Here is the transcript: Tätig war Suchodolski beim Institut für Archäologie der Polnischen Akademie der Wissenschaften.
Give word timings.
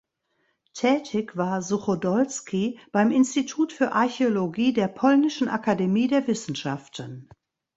Tätig 0.73 1.37
war 1.37 1.61
Suchodolski 1.61 2.79
beim 2.91 3.11
Institut 3.11 3.71
für 3.71 3.91
Archäologie 3.91 4.73
der 4.73 4.87
Polnischen 4.87 5.47
Akademie 5.47 6.07
der 6.07 6.25
Wissenschaften. 6.25 7.29